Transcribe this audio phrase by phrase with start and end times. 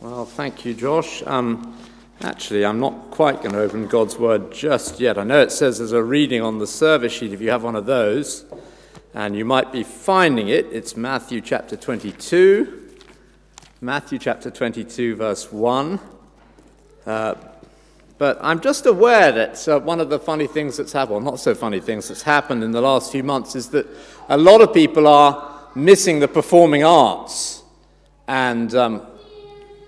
[0.00, 1.22] Well, thank you, Josh.
[1.26, 1.76] Um,
[2.22, 5.18] actually, I'm not quite going to open God's Word just yet.
[5.18, 7.76] I know it says there's a reading on the service sheet if you have one
[7.76, 8.46] of those,
[9.12, 10.64] and you might be finding it.
[10.72, 12.92] It's Matthew chapter 22.
[13.82, 16.00] Matthew chapter 22, verse 1.
[17.04, 17.34] Uh,
[18.16, 21.40] but I'm just aware that uh, one of the funny things that's happened, well, not
[21.40, 23.86] so funny things that's happened in the last few months, is that
[24.30, 27.64] a lot of people are missing the performing arts.
[28.26, 29.06] And um,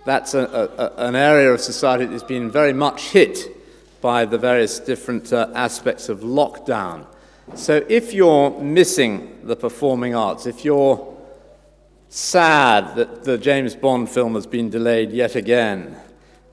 [0.04, 3.56] that's a, a, an area of society that's been very much hit
[4.00, 7.06] by the various different uh, aspects of lockdown.
[7.54, 11.08] So if you're missing the performing arts, if you're
[12.08, 15.96] sad that the James Bond film has been delayed yet again,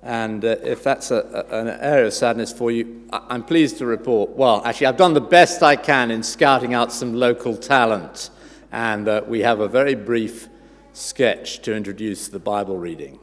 [0.01, 3.79] and uh, if that's a, a, an area of sadness for you, I- am pleased
[3.79, 4.31] to report.
[4.31, 8.29] Well, actually, I've done the best I can in scouting out some local talent,
[8.71, 10.47] and uh, we have a very brief
[10.93, 13.19] sketch to introduce the Bible reading.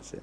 [0.00, 0.22] That's it.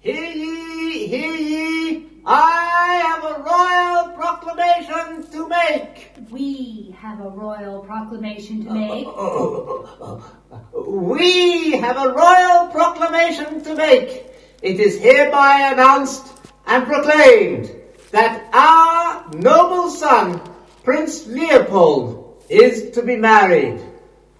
[0.00, 6.10] Hear ye, hear ye, I have a royal proclamation to make.
[6.32, 9.06] We have a royal proclamation to make.
[10.84, 14.26] We have a royal proclamation to make.
[14.62, 16.32] It is hereby announced
[16.66, 17.70] and proclaimed
[18.14, 18.93] that our
[19.34, 20.40] noble son,
[20.82, 23.80] Prince Leopold, is to be married.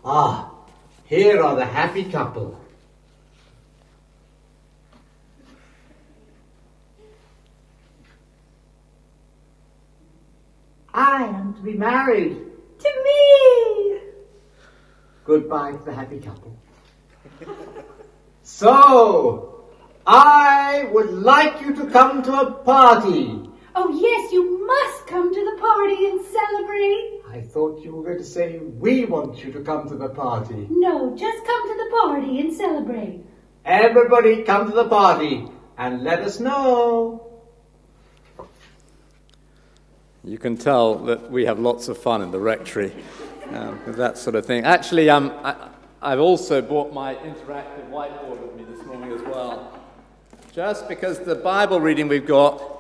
[0.05, 0.50] Ah,
[1.06, 2.59] here are the happy couple.
[10.92, 12.37] I am to be married.
[12.78, 13.98] To me!
[15.25, 16.56] Goodbye to the happy couple.
[18.42, 19.65] so,
[20.06, 23.41] I would like you to come to a party.
[23.77, 27.22] Oh, yes, you must come to the party and celebrate.
[27.28, 30.69] I thought you were going to say, we want you to come to the party.
[30.71, 33.25] No, just come to the party and celebrate.
[33.65, 37.43] Everybody come to the party and let us know.
[40.22, 42.93] You can tell that we have lots of fun in the rectory
[43.50, 44.65] um, with that sort of thing.
[44.65, 45.70] Actually, um, I,
[46.00, 49.81] I've also brought my interactive whiteboard with me this morning as well,
[50.53, 52.74] just because the Bible reading we've got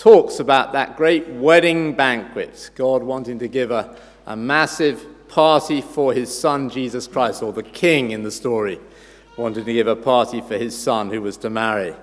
[0.00, 3.94] talks about that great wedding banquet, God wanting to give a,
[4.24, 8.80] a massive party for his son Jesus Christ, or the king in the story,
[9.36, 11.94] wanted to give a party for his son who was to marry,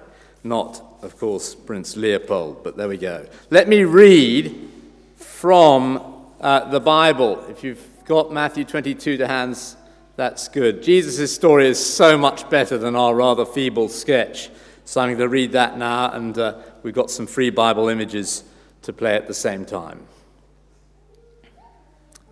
[0.44, 3.26] not of course, Prince Leopold, but there we go.
[3.50, 4.70] Let me read
[5.16, 7.44] from uh, the Bible.
[7.50, 9.76] If you've got Matthew 22 to hands,
[10.16, 10.84] that's good.
[10.84, 14.50] Jesus' story is so much better than our rather feeble sketch.
[14.88, 18.46] So I'm going to read that now, and uh, we've got some free Bible images
[18.84, 20.08] to play at the same time.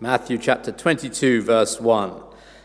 [0.00, 2.18] Matthew chapter 22, verse 1.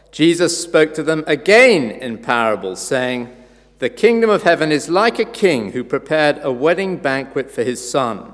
[0.09, 3.35] Jesus spoke to them again in parables, saying,
[3.79, 7.91] the kingdom of heaven is like a king who prepared a wedding banquet for his
[7.91, 8.33] son.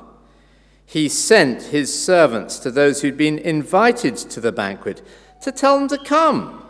[0.86, 5.02] He sent his servants to those who'd been invited to the banquet
[5.42, 6.64] to tell them to come,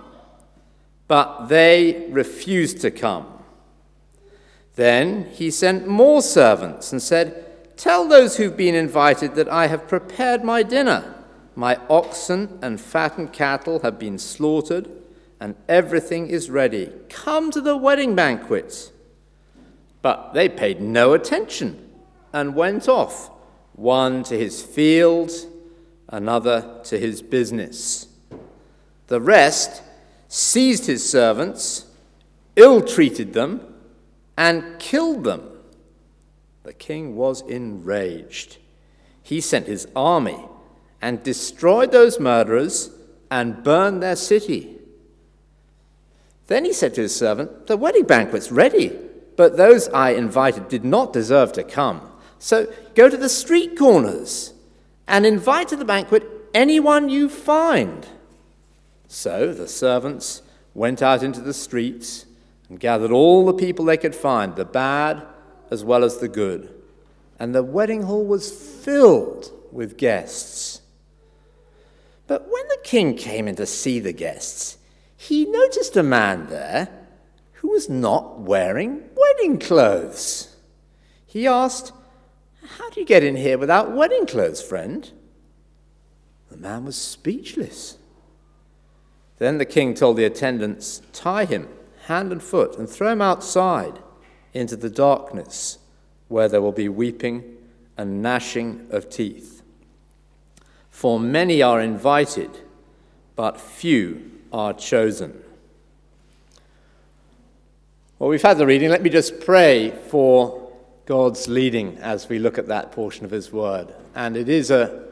[1.10, 3.34] but they refused to come.
[4.78, 7.44] Then he sent more servants and said,
[7.78, 11.16] Tell those who've been invited that I have prepared my dinner.
[11.56, 14.88] My oxen and fattened cattle have been slaughtered
[15.40, 16.92] and everything is ready.
[17.10, 18.92] Come to the wedding banquet.
[20.04, 21.90] But they paid no attention
[22.32, 23.32] and went off,
[23.74, 25.32] one to his field,
[26.08, 28.10] another to his business.
[29.08, 29.82] The rest
[30.28, 31.88] seized his servants,
[32.56, 33.74] ill treated them,
[34.38, 35.50] and killed them.
[36.64, 38.58] The king was enraged.
[39.24, 40.46] He sent his army
[41.02, 42.92] and destroyed those murderers
[43.32, 44.78] and burned their city.
[46.48, 48.98] Then he said to his servant, The wedding banquet's ready,
[49.36, 52.02] but those I invited did not deserve to come.
[52.40, 54.54] So go to the street corners
[55.08, 56.24] and invite to the banquet
[56.54, 58.08] anyone you find.
[59.08, 60.42] So the servants
[60.74, 62.27] went out into the streets
[62.70, 65.26] and gathered all the people they could find, the bad
[65.72, 66.74] as well as the good.
[67.40, 70.82] And the wedding hall was filled with guests.
[72.26, 74.78] But when the king came in to see the guests,
[75.16, 76.90] he noticed a man there
[77.54, 80.56] who was not wearing wedding clothes.
[81.26, 81.92] He asked,
[82.78, 85.10] How do you get in here without wedding clothes, friend?
[86.50, 87.98] The man was speechless.
[89.38, 91.68] Then the king told the attendants, Tie him
[92.08, 94.00] hand and foot, and throw him outside
[94.54, 95.78] into the darkness,
[96.30, 97.44] where there will be weeping
[97.98, 99.62] and gnashing of teeth.
[100.90, 102.50] For many are invited,
[103.36, 105.44] but few are chosen.
[108.20, 108.90] Well, we've had the reading.
[108.90, 110.72] Let me just pray for
[111.06, 113.94] God's leading as we look at that portion of His Word.
[114.16, 115.08] And it is a,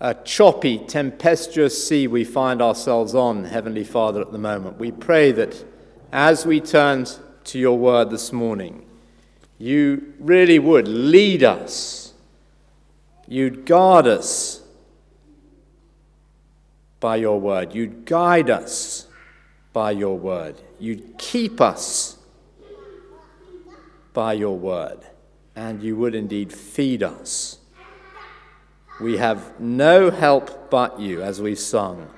[0.00, 4.78] a choppy, tempestuous sea we find ourselves on, Heavenly Father, at the moment.
[4.78, 5.64] We pray that
[6.12, 8.86] as we turned to your Word this morning,
[9.58, 12.14] you really would lead us,
[13.26, 14.62] you'd guard us
[16.98, 19.06] by your Word, you'd guide us
[19.72, 22.16] by your Word, you'd keep us
[24.12, 24.98] by your word,
[25.54, 27.58] and you would indeed feed us.
[29.00, 32.08] We have no help but you, as we've sung.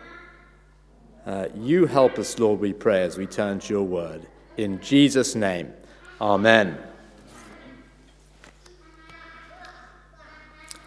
[1.27, 4.27] Uh, you help us, Lord, we pray, as we turn to your word.
[4.57, 5.73] In Jesus' name,
[6.21, 6.79] amen.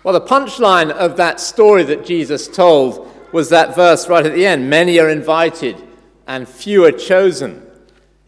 [0.03, 4.45] Well, the punchline of that story that Jesus told was that verse right at the
[4.45, 5.81] end many are invited
[6.27, 7.65] and few are chosen.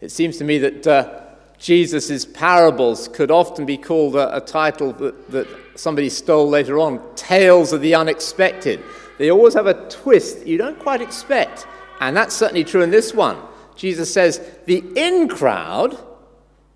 [0.00, 0.86] It seems to me that.
[0.86, 1.24] Uh,
[1.58, 7.02] Jesus' parables could often be called a, a title that, that somebody stole later on
[7.16, 8.82] Tales of the Unexpected.
[9.18, 11.66] They always have a twist you don't quite expect.
[12.00, 13.38] And that's certainly true in this one.
[13.74, 15.96] Jesus says the in crowd,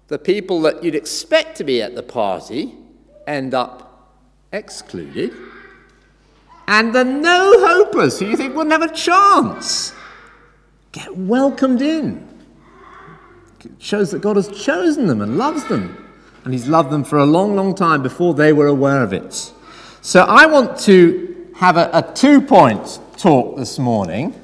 [0.08, 2.74] the people that you'd expect to be at the party,
[3.26, 4.12] end up
[4.52, 5.32] excluded.
[6.69, 9.92] And the no hopers, who you think wouldn't have a chance,
[10.92, 12.28] get welcomed in
[13.64, 15.98] It shows that God has chosen them and loves them.
[16.44, 19.52] And He's loved them for a long, long time before they were aware of it.
[20.02, 24.34] So I want to have a, a two point talk this morning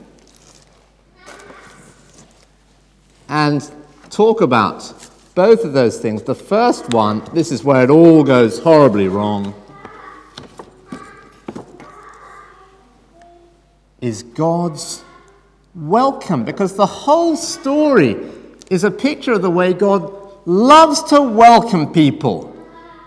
[3.29, 3.71] and
[4.11, 4.93] talk about
[5.35, 6.23] both of those things.
[6.23, 9.55] The first one, this is where it all goes horribly wrong,
[14.01, 15.05] is God's
[15.75, 18.17] welcome because the whole story
[18.71, 20.13] is a picture of the way God
[20.47, 22.55] loves to welcome people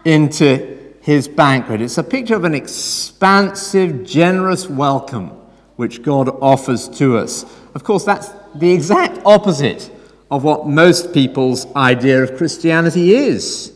[0.05, 1.81] into his banquet.
[1.81, 5.29] It's a picture of an expansive, generous welcome
[5.75, 7.45] which God offers to us.
[7.73, 9.90] Of course, that's the exact opposite
[10.31, 13.73] of what most people's idea of Christianity is.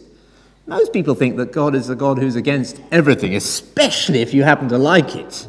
[0.66, 4.70] Most people think that God is a God who's against everything, especially if you happen
[4.70, 5.48] to like it.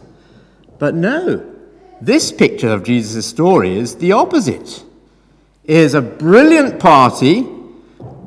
[0.79, 1.56] But no,
[2.03, 4.85] this picture of Jesus' story is the opposite
[5.64, 7.47] is a brilliant party.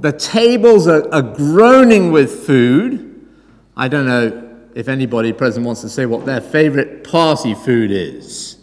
[0.02, 3.28] The tables are, are groaning with food.
[3.78, 8.58] I don't know if anybody present wants to say what their favorite party food is.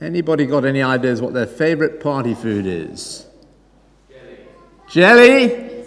[0.00, 3.26] Anybody got any ideas what their favorite party food is?
[4.94, 5.84] Jelly.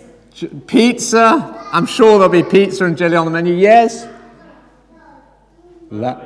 [0.68, 1.70] Pizza.
[1.72, 3.54] I'm sure there'll be pizza and jelly on the menu.
[3.54, 4.06] Yes?
[5.90, 6.22] La-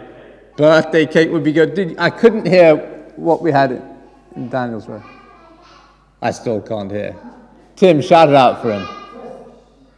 [0.58, 1.76] birthday cake would be good.
[1.76, 2.78] Did, I couldn't hear
[3.18, 3.84] what we had
[4.36, 5.04] in Daniel's room.
[6.24, 7.16] I still can't hear.
[7.76, 8.88] Tim, shout it out for him.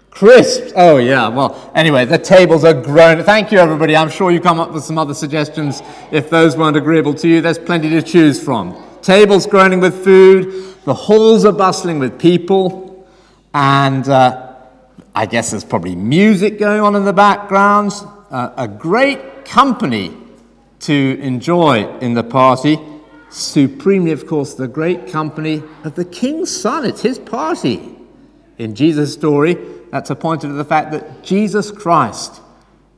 [0.10, 0.74] Crisps.
[0.76, 1.30] Oh, yeah.
[1.30, 3.24] Well, anyway, the tables are grown.
[3.24, 3.96] Thank you, everybody.
[3.96, 5.82] I'm sure you come up with some other suggestions
[6.12, 7.40] if those weren't agreeable to you.
[7.40, 8.76] There's plenty to choose from.
[9.04, 10.76] Tables groaning with food.
[10.86, 13.06] The halls are bustling with people.
[13.54, 14.56] And uh,
[15.14, 17.92] I guess there's probably music going on in the background.
[18.32, 20.18] Uh, a great company
[20.80, 22.80] to enjoy in the party
[23.30, 26.86] supremely, of course, the great company of the king's son.
[26.86, 27.98] It's his party.
[28.58, 29.58] In Jesus' story,
[29.92, 32.42] that's appointed to the fact that Jesus Christ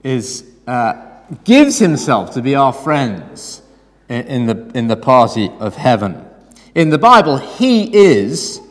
[0.03, 1.05] is, uh,
[1.43, 3.61] gives himself to be our friends
[4.09, 6.25] in the, in the party of heaven.
[6.73, 8.61] In the Bible, he is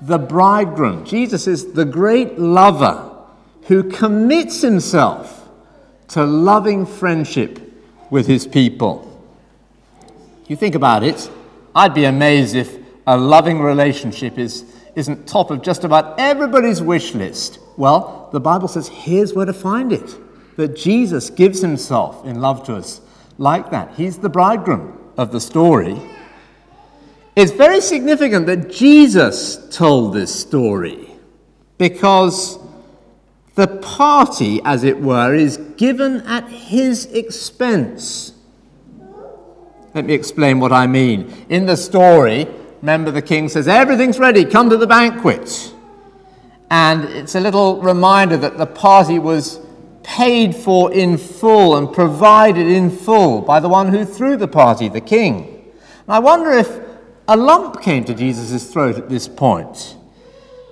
[0.00, 1.04] the bridegroom.
[1.04, 3.12] Jesus is the great lover
[3.66, 5.48] who commits himself
[6.08, 7.60] to loving friendship
[8.10, 9.10] with his people.
[10.46, 11.30] You think about it,
[11.74, 12.76] I'd be amazed if
[13.06, 14.64] a loving relationship is,
[14.94, 17.58] isn't top of just about everybody's wish list.
[17.76, 20.16] Well, the Bible says here's where to find it
[20.56, 23.00] that Jesus gives himself in love to us
[23.38, 23.94] like that.
[23.94, 26.00] He's the bridegroom of the story.
[27.36, 31.10] It's very significant that Jesus told this story
[31.78, 32.58] because
[33.56, 38.32] the party, as it were, is given at his expense.
[39.94, 41.32] Let me explain what I mean.
[41.48, 42.48] In the story,
[42.82, 45.72] remember the king says, Everything's ready, come to the banquet.
[46.70, 49.63] And it's a little reminder that the party was
[50.04, 54.88] paid for in full and provided in full by the one who threw the party,
[54.88, 55.72] the king.
[56.06, 56.80] And I wonder if
[57.26, 59.96] a lump came to Jesus' throat at this point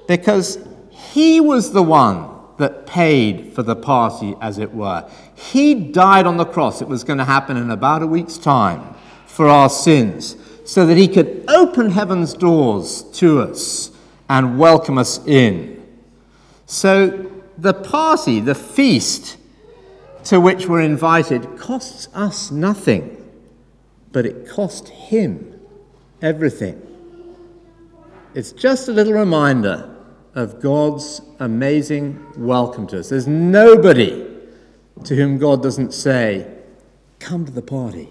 [0.07, 0.59] because
[0.91, 5.09] he was the one that paid for the party, as it were.
[5.35, 6.83] He died on the cross.
[6.83, 8.95] It was going to happen in about a week's time
[9.27, 10.37] for our sins,
[10.67, 13.91] so that he could open heaven's doors to us
[14.29, 15.83] and welcome us in.
[16.67, 17.32] So
[17.63, 19.37] the party, the feast
[20.25, 23.17] to which we're invited, costs us nothing,
[24.11, 25.61] but it cost him
[26.21, 26.81] everything.
[28.35, 29.95] It's just a little reminder
[30.35, 33.11] of God's amazing welcome to us.
[33.11, 34.27] There's nobody
[35.05, 36.53] to whom God doesn't say,
[37.21, 38.09] Come to the party.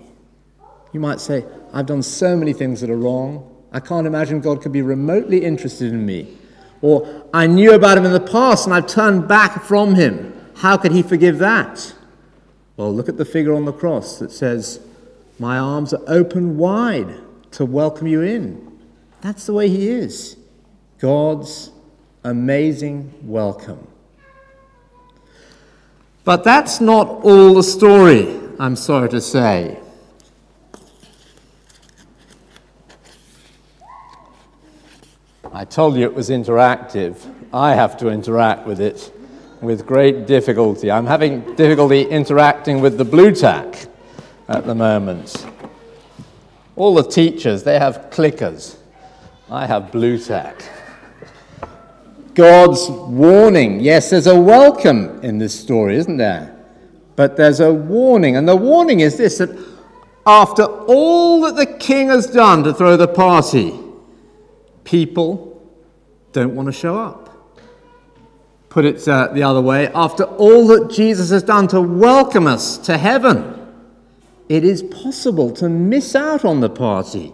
[0.93, 1.43] You might say,
[1.73, 3.53] I've done so many things that are wrong.
[3.73, 6.37] I can't imagine God could be remotely interested in me.
[6.81, 10.33] Or, I knew about him in the past and I've turned back from him.
[10.57, 11.93] How could he forgive that?
[12.77, 14.79] Well, look at the figure on the cross that says,
[15.37, 17.15] My arms are open wide
[17.51, 18.79] to welcome you in.
[19.21, 20.37] That's the way he is.
[20.99, 21.71] God's
[22.23, 23.87] amazing welcome.
[26.23, 29.79] But that's not all the story, I'm sorry to say.
[35.53, 37.17] I told you it was interactive.
[37.53, 39.13] I have to interact with it
[39.59, 40.89] with great difficulty.
[40.89, 43.87] I'm having difficulty interacting with the Blu Tack
[44.47, 45.45] at the moment.
[46.77, 48.77] All the teachers, they have clickers.
[49.49, 50.63] I have Blu Tack.
[52.33, 53.81] God's warning.
[53.81, 56.57] Yes, there's a welcome in this story, isn't there?
[57.17, 58.37] But there's a warning.
[58.37, 59.49] And the warning is this that
[60.25, 63.77] after all that the king has done to throw the party,
[64.83, 65.61] people
[66.31, 67.29] don't want to show up.
[68.69, 72.77] Put it uh, the other way, after all that Jesus has done to welcome us
[72.79, 73.57] to heaven,
[74.47, 77.33] it is possible to miss out on the party.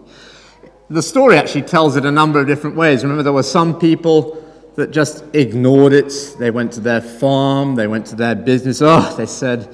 [0.90, 3.02] The story actually tells it a number of different ways.
[3.02, 4.42] Remember, there were some people
[4.74, 6.12] that just ignored it.
[6.38, 8.80] They went to their farm, they went to their business.
[8.82, 9.72] Oh, they said,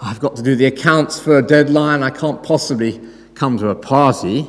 [0.00, 3.00] I've got to do the accounts for a deadline, I can't possibly
[3.34, 4.48] come to a party.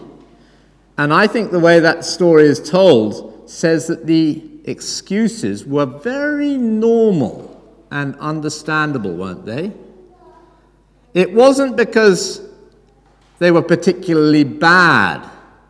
[1.01, 6.57] And I think the way that story is told says that the excuses were very
[6.57, 9.71] normal and understandable, weren't they?
[11.15, 12.47] It wasn't because
[13.39, 15.27] they were particularly bad,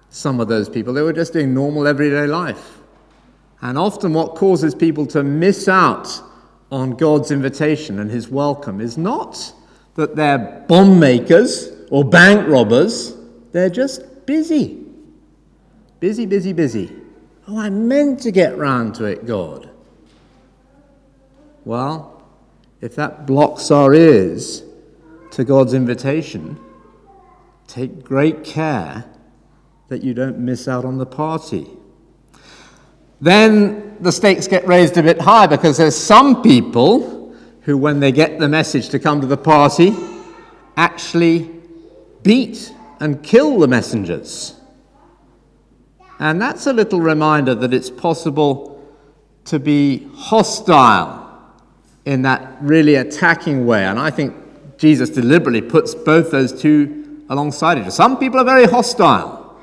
[0.10, 0.94] some of those people.
[0.94, 2.80] They were just doing normal everyday life.
[3.62, 6.10] And often, what causes people to miss out
[6.74, 9.54] on God's invitation and His welcome is not
[9.96, 13.16] that they're bomb makers or bank robbers,
[13.54, 14.81] they're just busy.
[16.02, 16.92] Busy, busy, busy.
[17.48, 19.70] Oh, I meant to get round to it, God.
[21.64, 22.24] Well,
[22.82, 24.64] if that blocks our ears
[25.30, 26.60] to God's invitation,
[27.68, 29.06] take great care
[29.90, 31.68] that you don't miss out on the party.
[33.22, 38.12] Then the stakes get raised a bit high because there's some people who, when they
[38.12, 39.96] get the message to come to the party,
[40.78, 41.52] actually
[42.24, 44.56] beat and kill the messengers.
[46.22, 48.80] And that's a little reminder that it's possible
[49.46, 51.18] to be hostile
[52.06, 53.86] in that really attacking way.
[53.86, 54.36] And I think
[54.78, 57.92] Jesus deliberately puts both those two alongside each other.
[57.92, 59.60] Some people are very hostile,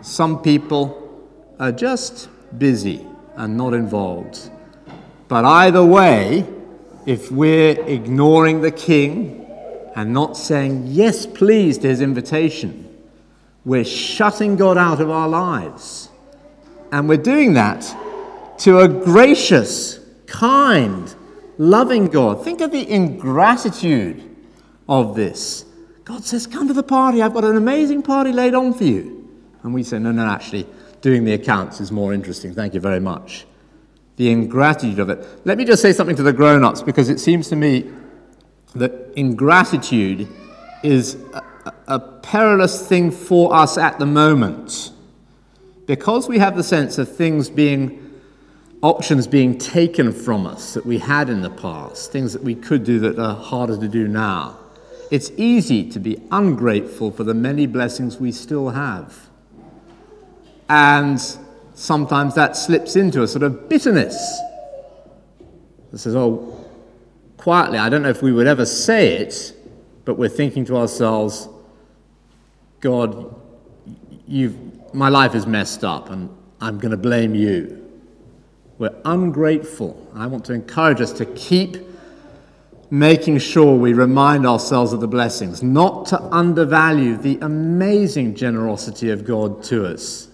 [0.00, 1.28] some people
[1.60, 4.50] are just busy and not involved.
[5.28, 6.46] But either way,
[7.04, 9.46] if we're ignoring the king
[9.94, 12.83] and not saying yes, please to his invitation,
[13.64, 16.10] we're shutting God out of our lives.
[16.92, 17.82] And we're doing that
[18.58, 21.14] to a gracious, kind,
[21.58, 22.44] loving God.
[22.44, 24.22] Think of the ingratitude
[24.88, 25.64] of this.
[26.04, 27.22] God says, Come to the party.
[27.22, 29.28] I've got an amazing party laid on for you.
[29.62, 30.66] And we say, No, no, actually,
[31.00, 32.54] doing the accounts is more interesting.
[32.54, 33.46] Thank you very much.
[34.16, 35.26] The ingratitude of it.
[35.44, 37.90] Let me just say something to the grown ups because it seems to me
[38.74, 40.28] that ingratitude
[40.82, 41.16] is
[41.86, 44.90] a, perilous thing for us at the moment.
[45.86, 48.20] Because we have the sense of things being,
[48.82, 52.84] options being taken from us that we had in the past, things that we could
[52.84, 54.58] do that are harder to do now,
[55.10, 59.28] it's easy to be ungrateful for the many blessings we still have.
[60.68, 61.20] And
[61.74, 64.40] sometimes that slips into a sort of bitterness
[65.90, 66.66] that says, oh,
[67.36, 69.54] quietly, I don't know if we would ever say it,
[70.04, 71.48] but we're thinking to ourselves,
[72.84, 73.34] God,
[74.28, 74.54] you've,
[74.92, 76.28] my life is messed up and
[76.60, 77.90] I'm going to blame you.
[78.76, 80.06] We're ungrateful.
[80.14, 81.78] I want to encourage us to keep
[82.90, 89.24] making sure we remind ourselves of the blessings, not to undervalue the amazing generosity of
[89.24, 90.28] God to us.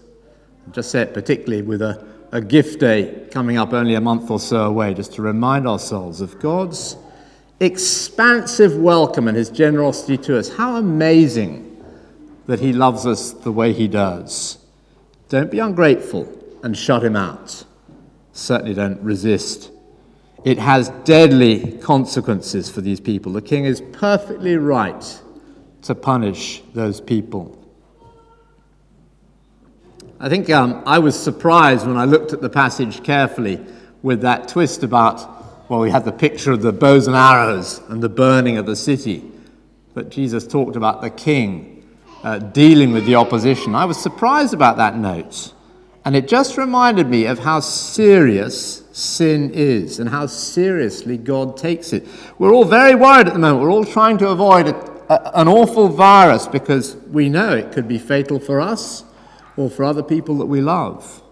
[0.67, 4.29] I'll just say it particularly with a, a gift day coming up only a month
[4.29, 6.97] or so away, just to remind ourselves of God's
[7.61, 10.53] expansive welcome and his generosity to us.
[10.53, 11.70] How amazing
[12.51, 14.59] that he loves us the way he does.
[15.29, 16.29] Don't be ungrateful
[16.63, 17.65] and shut him out.
[18.33, 19.71] Certainly don't resist
[20.45, 23.33] it has deadly consequences for these people.
[23.33, 25.21] The king is perfectly right
[25.83, 27.57] to punish those people.
[30.19, 33.65] I think um, I was surprised when I looked at the passage carefully
[34.03, 38.03] with that twist about, well, we had the picture of the bows and arrows and
[38.03, 39.31] the burning of the city,
[39.95, 41.80] but Jesus talked about the king
[42.23, 43.75] uh, dealing with the opposition.
[43.75, 45.55] I was surprised about that note.
[46.05, 51.93] And it just reminded me of how serious sin is and how seriously God takes
[51.93, 52.07] it.
[52.39, 53.63] We're all very worried at the moment.
[53.63, 54.75] We're all trying to avoid a,
[55.13, 59.05] a, an awful virus because we know it could be fatal for us
[59.57, 61.23] or for other people that we love.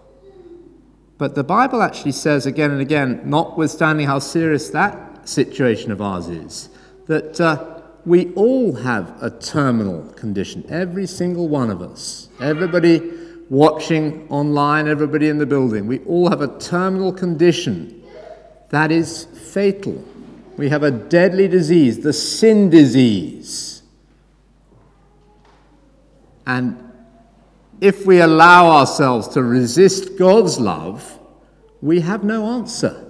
[1.17, 6.29] But the Bible actually says again and again, notwithstanding how serious that situation of ours
[6.29, 6.69] is,
[7.07, 7.78] that uh,
[8.09, 12.27] we all have a terminal condition, every single one of us.
[12.41, 13.11] Everybody
[13.51, 18.03] watching online, everybody in the building, we all have a terminal condition
[18.69, 20.03] that is fatal.
[20.57, 23.83] We have a deadly disease, the sin disease.
[26.47, 26.91] And
[27.79, 31.19] if we allow ourselves to resist God's love,
[31.79, 33.05] we have no answer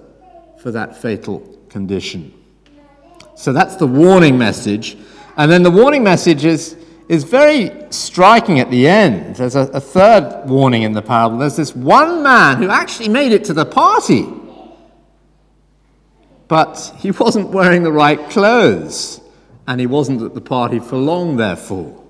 [0.58, 1.40] for that fatal
[1.70, 2.34] condition.
[3.40, 4.98] So that's the warning message.
[5.38, 6.76] And then the warning message is
[7.08, 9.34] is very striking at the end.
[9.36, 11.38] There's a, a, third warning in the parable.
[11.38, 14.26] There's this one man who actually made it to the party,
[16.46, 19.22] but he wasn't wearing the right clothes,
[19.66, 22.00] and he wasn't at the party for long, therefore.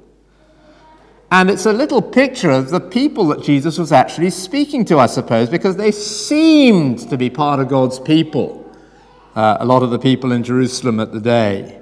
[1.30, 5.06] And it's a little picture of the people that Jesus was actually speaking to, I
[5.06, 8.69] suppose, because they seemed to be part of God's people,
[9.34, 11.80] uh, a lot of the people in Jerusalem at the day.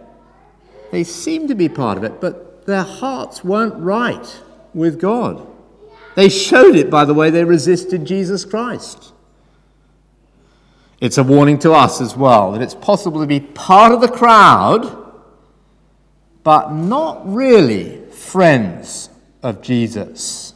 [0.91, 4.41] They seemed to be part of it, but their hearts weren't right
[4.75, 5.47] with God.
[6.15, 9.13] They showed it by the way they resisted Jesus Christ.
[11.01, 14.09] It's a warning to us as well that it's possible to be part of the
[14.09, 15.13] crowd,
[16.43, 19.11] but not really friends
[19.43, 20.55] of Jesus.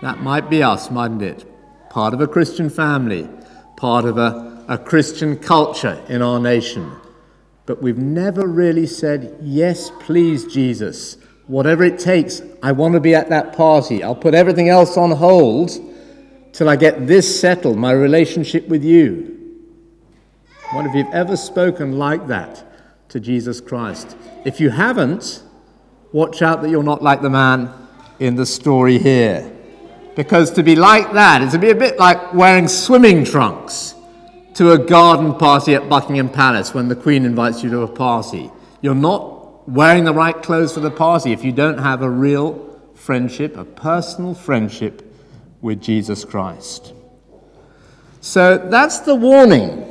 [0.00, 1.44] That might be us, mightn't it?
[1.90, 3.28] Part of a Christian family,
[3.82, 6.90] part of a, a Christian culture in our nation
[7.66, 11.16] but we've never really said, Yes, please, Jesus.
[11.46, 14.02] Whatever it takes, I want to be at that party.
[14.02, 15.70] I'll put everything else on hold
[16.52, 19.28] till I get this settled, my relationship with you.
[20.72, 22.64] What if you've ever spoken like that
[23.10, 24.16] to Jesus Christ?
[24.44, 25.42] If you haven't,
[26.12, 27.72] watch out that you're not like the man
[28.18, 29.52] in the story here.
[30.14, 33.94] Because to be like that is to be a bit like wearing swimming trunks
[34.54, 38.50] to a garden party at Buckingham Palace when the Queen invites you to a party.
[38.82, 42.80] You're not wearing the right clothes for the party if you don't have a real
[42.94, 45.02] friendship, a personal friendship
[45.62, 46.92] with Jesus Christ.
[48.20, 49.88] So that's the warning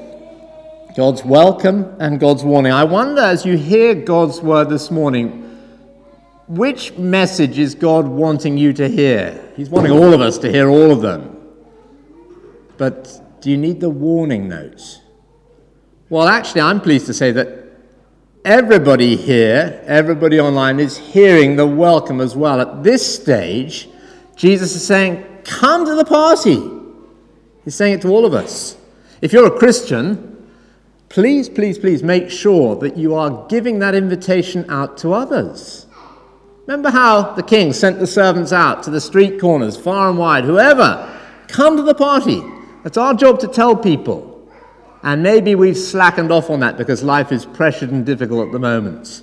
[0.96, 2.72] God's welcome and God's warning.
[2.72, 5.42] I wonder as you hear God's word this morning,
[6.48, 9.51] which message is God wanting you to hear?
[9.62, 11.38] He's wanting all of us to hear all of them.
[12.78, 15.02] But do you need the warning notes?
[16.10, 17.70] Well, actually, I'm pleased to say that
[18.44, 22.60] everybody here, everybody online, is hearing the welcome as well.
[22.60, 23.88] At this stage,
[24.36, 26.60] Jesus is saying, Come to the party.
[27.64, 28.78] He's saying it to all of us.
[29.22, 30.44] If you're a Christian,
[31.08, 35.86] please, please, please make sure that you are giving that invitation out to others.
[36.72, 40.46] Remember how the king sent the servants out to the street corners, far and wide,
[40.46, 42.42] whoever, come to the party.
[42.86, 44.50] It's our job to tell people.
[45.04, 48.60] And maybe we've slackened off on that because life is pressured and difficult at the
[48.60, 49.22] moment.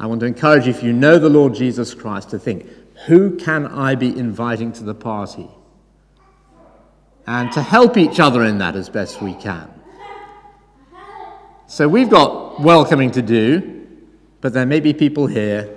[0.00, 2.66] I want to encourage you, if you know the Lord Jesus Christ, to think,
[3.06, 5.48] who can I be inviting to the party?
[7.24, 9.72] And to help each other in that as best we can.
[11.68, 13.86] So we've got welcoming to do,
[14.40, 15.76] but there may be people here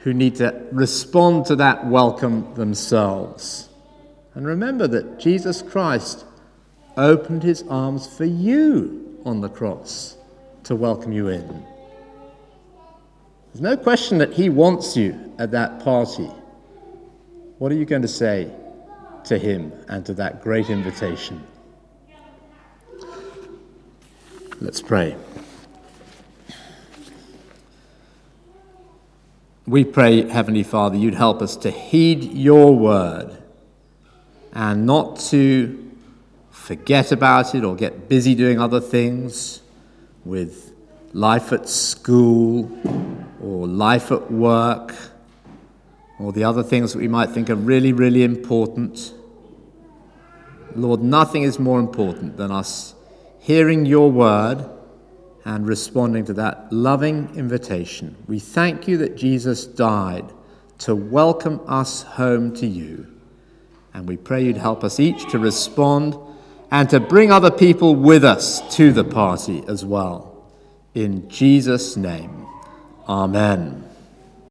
[0.00, 3.68] who need to respond to that welcome themselves.
[4.34, 6.24] And remember that Jesus Christ
[6.96, 10.16] opened his arms for you on the cross
[10.64, 11.66] to welcome you in.
[13.52, 16.30] There's no question that he wants you at that party.
[17.58, 18.50] What are you going to say
[19.24, 21.44] to him and to that great invitation?
[24.60, 25.16] Let's pray.
[29.70, 33.40] We pray, Heavenly Father, you'd help us to heed your word
[34.52, 35.92] and not to
[36.50, 39.62] forget about it or get busy doing other things
[40.24, 40.72] with
[41.12, 42.68] life at school
[43.40, 44.92] or life at work
[46.18, 49.14] or the other things that we might think are really, really important.
[50.74, 52.96] Lord, nothing is more important than us
[53.38, 54.68] hearing your word
[55.44, 58.16] and responding to that loving invitation.
[58.26, 60.32] We thank you that Jesus died
[60.78, 63.06] to welcome us home to you.
[63.92, 66.16] And we pray you'd help us each to respond
[66.70, 70.46] and to bring other people with us to the party as well.
[70.94, 72.46] In Jesus' name,
[73.08, 73.89] Amen.